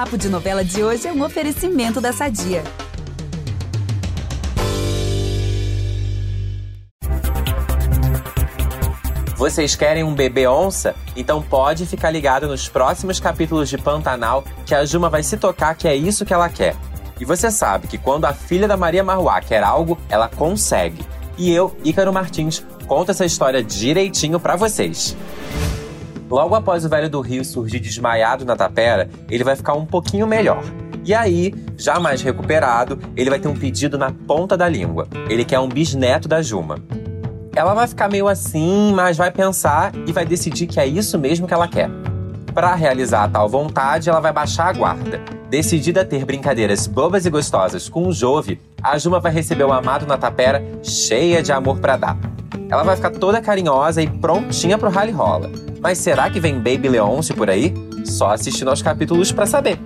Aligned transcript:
Papo 0.00 0.16
de 0.16 0.30
Novela 0.30 0.64
de 0.64 0.82
hoje 0.82 1.06
é 1.06 1.12
um 1.12 1.22
oferecimento 1.22 2.00
da 2.00 2.10
Sadia. 2.10 2.64
Vocês 9.36 9.76
querem 9.76 10.02
um 10.02 10.14
bebê 10.14 10.48
onça? 10.48 10.96
Então 11.14 11.42
pode 11.42 11.84
ficar 11.84 12.10
ligado 12.10 12.48
nos 12.48 12.66
próximos 12.66 13.20
capítulos 13.20 13.68
de 13.68 13.76
Pantanal 13.76 14.42
que 14.64 14.74
a 14.74 14.86
Juma 14.86 15.10
vai 15.10 15.22
se 15.22 15.36
tocar 15.36 15.74
que 15.74 15.86
é 15.86 15.94
isso 15.94 16.24
que 16.24 16.32
ela 16.32 16.48
quer. 16.48 16.74
E 17.20 17.26
você 17.26 17.50
sabe 17.50 17.86
que 17.86 17.98
quando 17.98 18.24
a 18.24 18.32
filha 18.32 18.66
da 18.66 18.78
Maria 18.78 19.04
Marruá 19.04 19.42
quer 19.42 19.62
algo, 19.62 19.98
ela 20.08 20.30
consegue. 20.30 21.04
E 21.36 21.52
eu, 21.52 21.76
Ícaro 21.84 22.10
Martins, 22.10 22.64
conto 22.86 23.10
essa 23.10 23.26
história 23.26 23.62
direitinho 23.62 24.40
para 24.40 24.56
vocês. 24.56 25.14
Logo 26.30 26.54
após 26.54 26.84
o 26.84 26.88
velho 26.88 27.10
do 27.10 27.20
Rio 27.20 27.44
surgir 27.44 27.80
desmaiado 27.80 28.44
na 28.44 28.54
tapera, 28.54 29.10
ele 29.28 29.42
vai 29.42 29.56
ficar 29.56 29.74
um 29.74 29.84
pouquinho 29.84 30.28
melhor. 30.28 30.62
E 31.04 31.12
aí, 31.12 31.52
já 31.76 31.98
mais 31.98 32.22
recuperado, 32.22 33.00
ele 33.16 33.28
vai 33.28 33.40
ter 33.40 33.48
um 33.48 33.56
pedido 33.56 33.98
na 33.98 34.12
ponta 34.12 34.56
da 34.56 34.68
língua. 34.68 35.08
Ele 35.28 35.44
quer 35.44 35.58
um 35.58 35.68
bisneto 35.68 36.28
da 36.28 36.40
Juma. 36.40 36.78
Ela 37.56 37.74
vai 37.74 37.88
ficar 37.88 38.08
meio 38.08 38.28
assim, 38.28 38.92
mas 38.94 39.16
vai 39.16 39.32
pensar 39.32 39.92
e 40.06 40.12
vai 40.12 40.24
decidir 40.24 40.68
que 40.68 40.78
é 40.78 40.86
isso 40.86 41.18
mesmo 41.18 41.48
que 41.48 41.54
ela 41.54 41.66
quer. 41.66 41.90
Para 42.54 42.76
realizar 42.76 43.24
a 43.24 43.28
tal 43.28 43.48
vontade, 43.48 44.08
ela 44.08 44.20
vai 44.20 44.32
baixar 44.32 44.68
a 44.68 44.72
guarda. 44.72 45.20
Decidida 45.48 46.02
a 46.02 46.04
ter 46.04 46.24
brincadeiras 46.24 46.86
bobas 46.86 47.26
e 47.26 47.30
gostosas 47.30 47.88
com 47.88 48.06
o 48.06 48.12
Jove, 48.12 48.60
a 48.80 48.96
Juma 48.98 49.18
vai 49.18 49.32
receber 49.32 49.64
o 49.64 49.72
amado 49.72 50.06
na 50.06 50.16
tapera 50.16 50.62
cheia 50.80 51.42
de 51.42 51.50
amor 51.50 51.80
para 51.80 51.96
dar. 51.96 52.16
Ela 52.68 52.84
vai 52.84 52.94
ficar 52.94 53.10
toda 53.10 53.40
carinhosa 53.40 54.00
e 54.00 54.08
prontinha 54.08 54.78
pro 54.78 54.90
rally 54.90 55.10
rola. 55.10 55.50
Mas 55.80 55.98
será 55.98 56.28
que 56.30 56.40
vem 56.40 56.56
Baby 56.56 56.88
Leôncio 56.88 57.34
por 57.34 57.48
aí? 57.50 57.74
Só 58.04 58.30
assistindo 58.30 58.68
aos 58.68 58.82
capítulos 58.82 59.32
para 59.32 59.46
saber. 59.46 59.78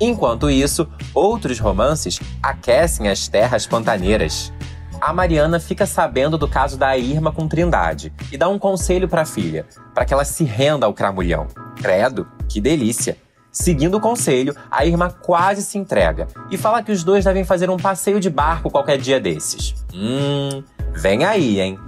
Enquanto 0.00 0.50
isso, 0.50 0.88
outros 1.14 1.58
romances 1.58 2.20
aquecem 2.42 3.08
as 3.08 3.28
terras 3.28 3.66
pantaneiras 3.66 4.52
a 5.00 5.12
Mariana 5.12 5.60
fica 5.60 5.86
sabendo 5.86 6.36
do 6.36 6.48
caso 6.48 6.76
da 6.76 6.96
Irma 6.96 7.30
com 7.32 7.46
Trindade 7.46 8.12
e 8.32 8.36
dá 8.36 8.48
um 8.48 8.58
conselho 8.58 9.08
para 9.08 9.22
a 9.22 9.26
filha, 9.26 9.66
para 9.94 10.04
que 10.04 10.12
ela 10.12 10.24
se 10.24 10.44
renda 10.44 10.86
ao 10.86 10.94
cramulhão. 10.94 11.46
Credo, 11.76 12.26
que 12.48 12.60
delícia! 12.60 13.16
Seguindo 13.50 13.96
o 13.96 14.00
conselho, 14.00 14.54
a 14.70 14.84
Irma 14.84 15.10
quase 15.10 15.62
se 15.62 15.78
entrega 15.78 16.26
e 16.50 16.56
fala 16.56 16.82
que 16.82 16.92
os 16.92 17.02
dois 17.02 17.24
devem 17.24 17.44
fazer 17.44 17.70
um 17.70 17.76
passeio 17.76 18.20
de 18.20 18.28
barco 18.28 18.70
qualquer 18.70 18.98
dia 18.98 19.20
desses. 19.20 19.74
Hum, 19.94 20.62
vem 20.92 21.24
aí, 21.24 21.60
hein? 21.60 21.78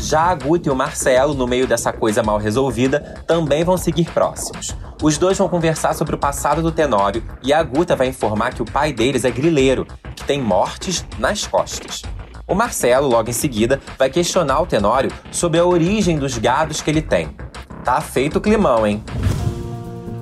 Já 0.00 0.22
a 0.22 0.34
Guta 0.34 0.68
e 0.68 0.72
o 0.72 0.74
Marcelo, 0.74 1.34
no 1.34 1.46
meio 1.46 1.66
dessa 1.66 1.92
coisa 1.92 2.22
mal 2.22 2.38
resolvida, 2.38 3.22
também 3.26 3.62
vão 3.62 3.76
seguir 3.76 4.10
próximos. 4.10 4.74
Os 5.02 5.18
dois 5.18 5.36
vão 5.36 5.46
conversar 5.46 5.94
sobre 5.94 6.14
o 6.14 6.18
passado 6.18 6.62
do 6.62 6.72
Tenório 6.72 7.22
e 7.42 7.52
a 7.52 7.62
Guta 7.62 7.94
vai 7.94 8.08
informar 8.08 8.54
que 8.54 8.62
o 8.62 8.64
pai 8.64 8.94
deles 8.94 9.26
é 9.26 9.30
grileiro, 9.30 9.86
que 10.16 10.24
tem 10.24 10.40
mortes 10.40 11.04
nas 11.18 11.46
costas. 11.46 12.02
O 12.48 12.54
Marcelo, 12.54 13.08
logo 13.08 13.28
em 13.28 13.34
seguida, 13.34 13.78
vai 13.98 14.08
questionar 14.08 14.62
o 14.62 14.66
Tenório 14.66 15.12
sobre 15.30 15.60
a 15.60 15.66
origem 15.66 16.18
dos 16.18 16.38
gados 16.38 16.80
que 16.80 16.90
ele 16.90 17.02
tem. 17.02 17.36
Tá 17.84 18.00
feito 18.00 18.36
o 18.36 18.40
climão, 18.40 18.86
hein? 18.86 19.04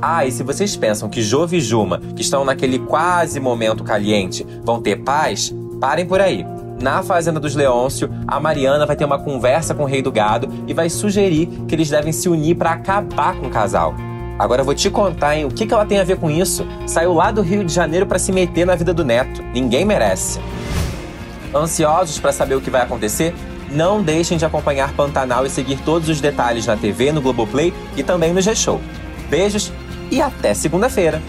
Ah, 0.02 0.26
e 0.26 0.32
se 0.32 0.42
vocês 0.42 0.76
pensam 0.76 1.08
que 1.08 1.22
Jove 1.22 1.56
e 1.56 1.60
Juma, 1.60 2.00
que 2.16 2.22
estão 2.22 2.44
naquele 2.44 2.80
quase 2.80 3.38
momento 3.38 3.84
caliente, 3.84 4.44
vão 4.64 4.82
ter 4.82 4.96
paz, 4.96 5.54
parem 5.80 6.04
por 6.04 6.20
aí. 6.20 6.44
Na 6.80 7.02
Fazenda 7.02 7.40
dos 7.40 7.56
Leôncio, 7.56 8.08
a 8.26 8.38
Mariana 8.38 8.86
vai 8.86 8.94
ter 8.94 9.04
uma 9.04 9.18
conversa 9.18 9.74
com 9.74 9.82
o 9.82 9.86
Rei 9.86 10.00
do 10.00 10.12
Gado 10.12 10.48
e 10.66 10.72
vai 10.72 10.88
sugerir 10.88 11.46
que 11.66 11.74
eles 11.74 11.90
devem 11.90 12.12
se 12.12 12.28
unir 12.28 12.54
para 12.54 12.70
acabar 12.70 13.36
com 13.36 13.46
o 13.46 13.50
casal. 13.50 13.94
Agora 14.38 14.60
eu 14.60 14.64
vou 14.64 14.74
te 14.74 14.88
contar, 14.88 15.36
hein, 15.36 15.44
o 15.44 15.50
que, 15.50 15.66
que 15.66 15.74
ela 15.74 15.84
tem 15.84 15.98
a 15.98 16.04
ver 16.04 16.18
com 16.18 16.30
isso? 16.30 16.64
Saiu 16.86 17.12
lá 17.12 17.32
do 17.32 17.42
Rio 17.42 17.64
de 17.64 17.74
Janeiro 17.74 18.06
para 18.06 18.20
se 18.20 18.30
meter 18.30 18.64
na 18.64 18.76
vida 18.76 18.94
do 18.94 19.04
neto. 19.04 19.42
Ninguém 19.52 19.84
merece. 19.84 20.38
Ansiosos 21.52 22.20
para 22.20 22.30
saber 22.30 22.54
o 22.54 22.60
que 22.60 22.70
vai 22.70 22.82
acontecer? 22.82 23.34
Não 23.72 24.00
deixem 24.00 24.38
de 24.38 24.44
acompanhar 24.44 24.92
Pantanal 24.92 25.44
e 25.44 25.50
seguir 25.50 25.78
todos 25.84 26.08
os 26.08 26.20
detalhes 26.20 26.64
na 26.66 26.76
TV, 26.76 27.10
no 27.10 27.20
Globoplay 27.20 27.74
e 27.96 28.04
também 28.04 28.32
no 28.32 28.40
G-Show. 28.40 28.80
Beijos 29.28 29.72
e 30.12 30.22
até 30.22 30.54
segunda-feira! 30.54 31.20